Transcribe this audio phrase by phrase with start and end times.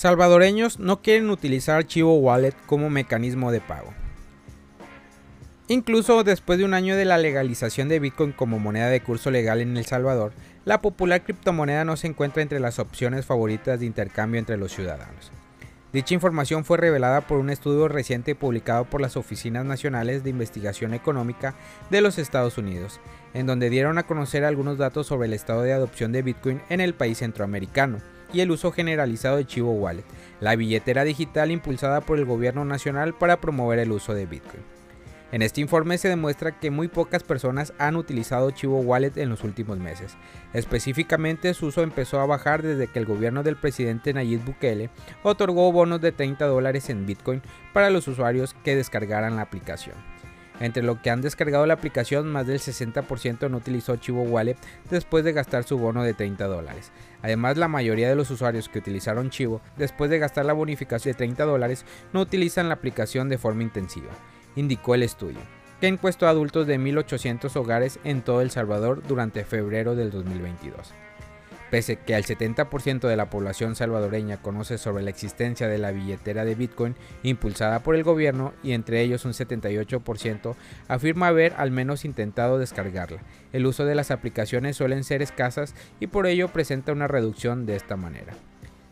[0.00, 3.92] Salvadoreños no quieren utilizar Chivo Wallet como mecanismo de pago.
[5.68, 9.60] Incluso después de un año de la legalización de Bitcoin como moneda de curso legal
[9.60, 10.32] en El Salvador,
[10.64, 15.32] la popular criptomoneda no se encuentra entre las opciones favoritas de intercambio entre los ciudadanos.
[15.92, 20.94] Dicha información fue revelada por un estudio reciente publicado por las Oficinas Nacionales de Investigación
[20.94, 21.54] Económica
[21.90, 23.00] de los Estados Unidos,
[23.34, 26.80] en donde dieron a conocer algunos datos sobre el estado de adopción de Bitcoin en
[26.80, 27.98] el país centroamericano
[28.32, 30.04] y el uso generalizado de Chivo Wallet,
[30.40, 34.62] la billetera digital impulsada por el gobierno nacional para promover el uso de Bitcoin.
[35.32, 39.44] En este informe se demuestra que muy pocas personas han utilizado Chivo Wallet en los
[39.44, 40.16] últimos meses.
[40.52, 44.90] Específicamente su uso empezó a bajar desde que el gobierno del presidente Nayib Bukele
[45.22, 49.94] otorgó bonos de 30 dólares en Bitcoin para los usuarios que descargaran la aplicación.
[50.60, 54.56] Entre lo que han descargado la aplicación, más del 60% no utilizó Chivo Wallet
[54.90, 56.92] después de gastar su bono de 30 dólares.
[57.22, 61.18] Además, la mayoría de los usuarios que utilizaron Chivo después de gastar la bonificación de
[61.18, 64.10] 30 dólares no utilizan la aplicación de forma intensiva,
[64.54, 65.40] indicó el estudio,
[65.80, 70.92] que encuestó a adultos de 1.800 hogares en todo El Salvador durante febrero del 2022.
[71.70, 76.44] Pese que el 70% de la población salvadoreña conoce sobre la existencia de la billetera
[76.44, 80.54] de Bitcoin impulsada por el gobierno y entre ellos un 78%
[80.88, 86.08] afirma haber al menos intentado descargarla, el uso de las aplicaciones suelen ser escasas y
[86.08, 88.34] por ello presenta una reducción de esta manera.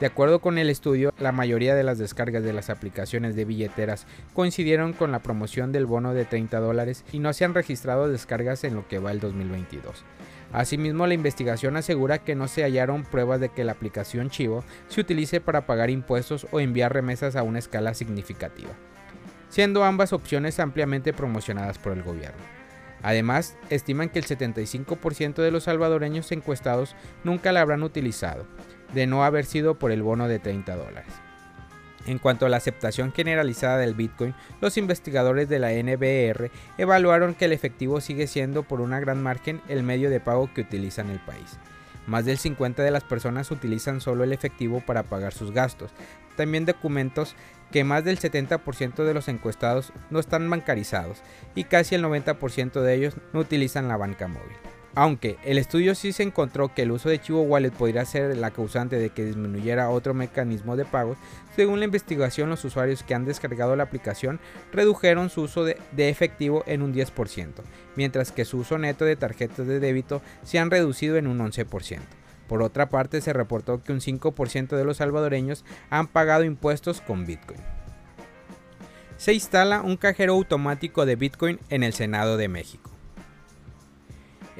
[0.00, 4.06] De acuerdo con el estudio, la mayoría de las descargas de las aplicaciones de billeteras
[4.32, 8.64] coincidieron con la promoción del bono de 30 dólares y no se han registrado descargas
[8.64, 10.02] en lo que va el 2022.
[10.52, 15.02] Asimismo, la investigación asegura que no se hallaron pruebas de que la aplicación Chivo se
[15.02, 18.70] utilice para pagar impuestos o enviar remesas a una escala significativa,
[19.50, 22.40] siendo ambas opciones ampliamente promocionadas por el gobierno.
[23.02, 28.46] Además, estiman que el 75% de los salvadoreños encuestados nunca la habrán utilizado,
[28.94, 31.12] de no haber sido por el bono de 30 dólares.
[32.06, 37.44] En cuanto a la aceptación generalizada del Bitcoin, los investigadores de la NBR evaluaron que
[37.44, 41.10] el efectivo sigue siendo por una gran margen el medio de pago que utiliza en
[41.10, 41.58] el país.
[42.06, 45.92] Más del 50% de las personas utilizan solo el efectivo para pagar sus gastos.
[46.36, 47.36] También documentos
[47.70, 51.22] que más del 70% de los encuestados no están bancarizados
[51.54, 54.56] y casi el 90% de ellos no utilizan la banca móvil.
[54.94, 58.50] Aunque el estudio sí se encontró que el uso de Chivo Wallet podría ser la
[58.50, 61.16] causante de que disminuyera otro mecanismo de pagos,
[61.54, 64.40] según la investigación los usuarios que han descargado la aplicación
[64.72, 67.52] redujeron su uso de, efectivo en un 10%,
[67.94, 72.00] mientras que su uso neto de tarjetas de débito se han reducido en un 11%.
[72.48, 77.24] Por otra parte, se reportó que un 5% de los salvadoreños han pagado impuestos con
[77.26, 77.60] Bitcoin.
[79.18, 82.89] Se instala un cajero automático de Bitcoin en el Senado de México.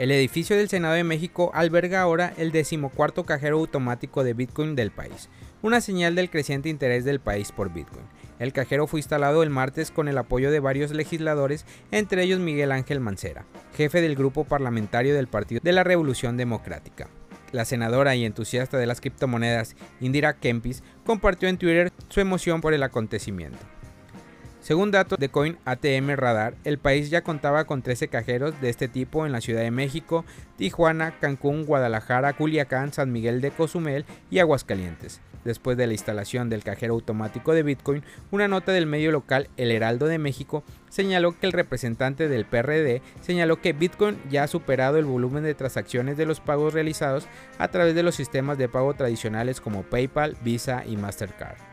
[0.00, 4.90] El edificio del Senado de México alberga ahora el decimocuarto cajero automático de Bitcoin del
[4.90, 5.28] país,
[5.60, 8.06] una señal del creciente interés del país por Bitcoin.
[8.38, 12.72] El cajero fue instalado el martes con el apoyo de varios legisladores, entre ellos Miguel
[12.72, 13.44] Ángel Mancera,
[13.76, 17.10] jefe del grupo parlamentario del Partido de la Revolución Democrática.
[17.52, 22.72] La senadora y entusiasta de las criptomonedas Indira Kempis compartió en Twitter su emoción por
[22.72, 23.58] el acontecimiento.
[24.60, 28.88] Según datos de Coin ATM Radar, el país ya contaba con 13 cajeros de este
[28.88, 30.26] tipo en la Ciudad de México,
[30.56, 35.22] Tijuana, Cancún, Guadalajara, Culiacán, San Miguel de Cozumel y Aguascalientes.
[35.44, 39.70] Después de la instalación del cajero automático de Bitcoin, una nota del medio local El
[39.70, 44.98] Heraldo de México señaló que el representante del PRD señaló que Bitcoin ya ha superado
[44.98, 48.92] el volumen de transacciones de los pagos realizados a través de los sistemas de pago
[48.92, 51.69] tradicionales como PayPal, Visa y Mastercard.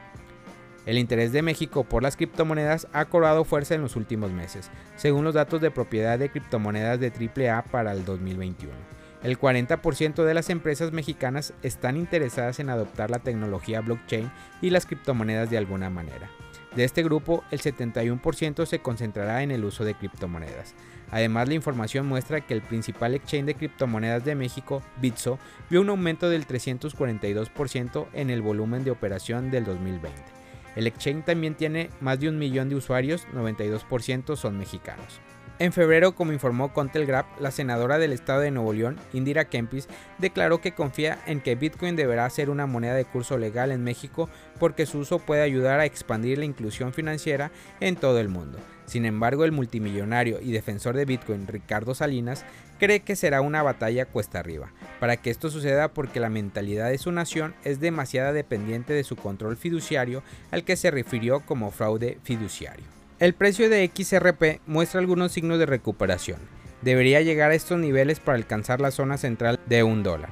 [0.87, 5.25] El interés de México por las criptomonedas ha cobrado fuerza en los últimos meses, según
[5.25, 8.73] los datos de propiedad de criptomonedas de AAA para el 2021.
[9.21, 14.31] El 40% de las empresas mexicanas están interesadas en adoptar la tecnología blockchain
[14.61, 16.29] y las criptomonedas de alguna manera.
[16.73, 20.73] De este grupo, el 71% se concentrará en el uso de criptomonedas.
[21.11, 25.37] Además, la información muestra que el principal exchange de criptomonedas de México, Bitso,
[25.69, 30.36] vio un aumento del 342% en el volumen de operación del 2020.
[30.77, 35.19] El exchange también tiene más de un millón de usuarios, 92% son mexicanos.
[35.59, 39.87] En febrero, como informó Contelgraph, la senadora del estado de Nuevo León, Indira Kempis,
[40.19, 44.29] declaró que confía en que Bitcoin deberá ser una moneda de curso legal en México
[44.59, 47.49] porque su uso puede ayudar a expandir la inclusión financiera
[47.79, 48.59] en todo el mundo.
[48.85, 52.45] Sin embargo, el multimillonario y defensor de Bitcoin, Ricardo Salinas,
[52.77, 56.99] cree que será una batalla cuesta arriba, para que esto suceda porque la mentalidad de
[56.99, 60.21] su nación es demasiado dependiente de su control fiduciario
[60.51, 62.96] al que se refirió como fraude fiduciario.
[63.19, 66.39] El precio de XRP muestra algunos signos de recuperación.
[66.83, 70.29] Debería llegar a estos niveles para alcanzar la zona central de un dólar.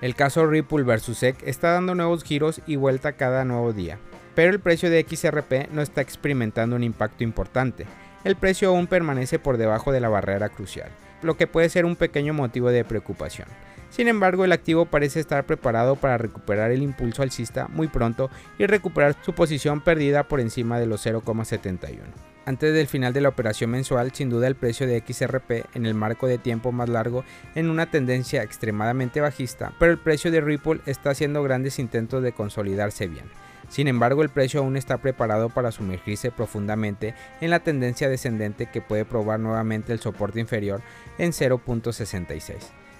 [0.00, 3.98] El caso Ripple vs SEC está dando nuevos giros y vuelta cada nuevo día,
[4.34, 7.84] pero el precio de XRP no está experimentando un impacto importante.
[8.24, 10.90] El precio aún permanece por debajo de la barrera crucial,
[11.22, 13.48] lo que puede ser un pequeño motivo de preocupación.
[13.90, 18.66] Sin embargo, el activo parece estar preparado para recuperar el impulso alcista muy pronto y
[18.66, 22.00] recuperar su posición perdida por encima de los 0,71.
[22.44, 25.94] Antes del final de la operación mensual, sin duda el precio de XRP en el
[25.94, 27.24] marco de tiempo más largo
[27.54, 32.32] en una tendencia extremadamente bajista, pero el precio de Ripple está haciendo grandes intentos de
[32.32, 33.26] consolidarse bien.
[33.68, 38.80] Sin embargo, el precio aún está preparado para sumergirse profundamente en la tendencia descendente que
[38.80, 40.80] puede probar nuevamente el soporte inferior
[41.18, 42.56] en 0.66.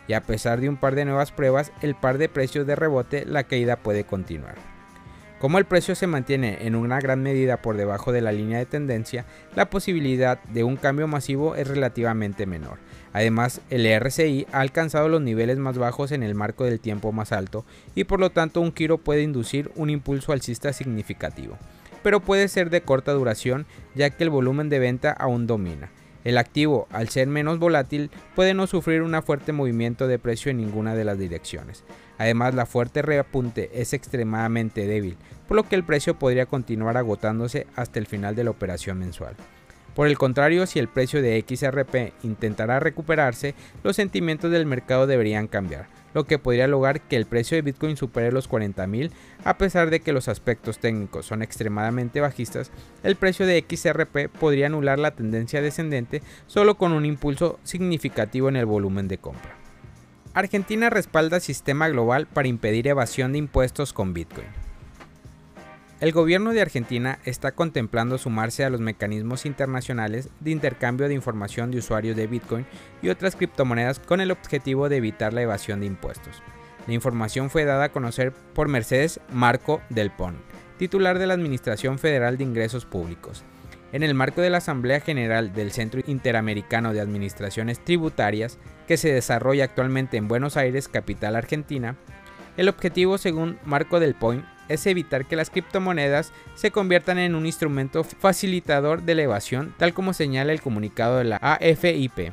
[0.06, 3.24] Y a pesar de un par de nuevas pruebas, el par de precios de rebote,
[3.26, 4.77] la caída puede continuar.
[5.40, 8.66] Como el precio se mantiene en una gran medida por debajo de la línea de
[8.66, 9.24] tendencia,
[9.54, 12.78] la posibilidad de un cambio masivo es relativamente menor.
[13.12, 17.30] Además, el RSI ha alcanzado los niveles más bajos en el marco del tiempo más
[17.30, 17.64] alto
[17.94, 21.56] y por lo tanto un giro puede inducir un impulso alcista significativo,
[22.02, 23.64] pero puede ser de corta duración
[23.94, 25.90] ya que el volumen de venta aún domina.
[26.28, 30.58] El activo, al ser menos volátil, puede no sufrir un fuerte movimiento de precio en
[30.58, 31.84] ninguna de las direcciones.
[32.18, 35.16] Además, la fuerte reapunte es extremadamente débil,
[35.46, 39.36] por lo que el precio podría continuar agotándose hasta el final de la operación mensual.
[39.94, 45.48] Por el contrario, si el precio de XRP intentará recuperarse, los sentimientos del mercado deberían
[45.48, 49.10] cambiar, lo que podría lograr que el precio de Bitcoin supere los 40.000,
[49.44, 52.70] a pesar de que los aspectos técnicos son extremadamente bajistas,
[53.02, 58.56] el precio de XRP podría anular la tendencia descendente solo con un impulso significativo en
[58.56, 59.56] el volumen de compra.
[60.34, 64.67] Argentina respalda sistema global para impedir evasión de impuestos con Bitcoin.
[66.00, 71.72] El gobierno de Argentina está contemplando sumarse a los mecanismos internacionales de intercambio de información
[71.72, 72.66] de usuarios de Bitcoin
[73.02, 76.40] y otras criptomonedas con el objetivo de evitar la evasión de impuestos.
[76.86, 80.36] La información fue dada a conocer por Mercedes Marco Del Pon,
[80.78, 83.42] titular de la Administración Federal de Ingresos Públicos.
[83.90, 89.12] En el marco de la Asamblea General del Centro Interamericano de Administraciones Tributarias, que se
[89.12, 91.96] desarrolla actualmente en Buenos Aires, capital argentina,
[92.56, 97.46] el objetivo, según Marco Del Point, es evitar que las criptomonedas se conviertan en un
[97.46, 102.32] instrumento facilitador de evasión, tal como señala el comunicado de la AFIP.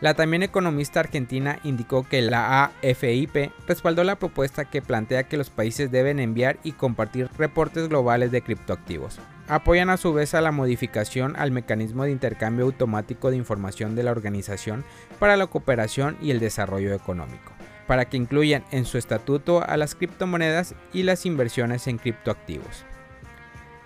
[0.00, 5.50] La también economista argentina indicó que la AFIP respaldó la propuesta que plantea que los
[5.50, 10.52] países deben enviar y compartir reportes globales de criptoactivos apoyan a su vez a la
[10.52, 14.84] modificación al mecanismo de intercambio automático de información de la Organización
[15.18, 17.52] para la Cooperación y el Desarrollo Económico,
[17.86, 22.84] para que incluyan en su estatuto a las criptomonedas y las inversiones en criptoactivos.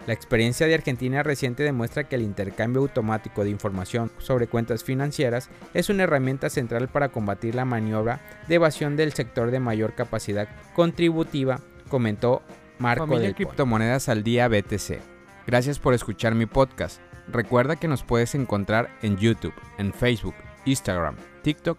[0.06, 5.50] La experiencia de Argentina reciente demuestra que el intercambio automático de información sobre cuentas financieras
[5.75, 10.49] es una herramienta central para combatir la maniobra de evasión del sector de mayor capacidad
[10.75, 12.42] contributiva, comentó
[12.78, 15.00] Marco Familia Criptomonedas al Día BTC.
[15.44, 17.00] Gracias por escuchar mi podcast.
[17.26, 20.34] Recuerda que nos puedes encontrar en YouTube, en Facebook,
[20.66, 21.78] Instagram, TikTok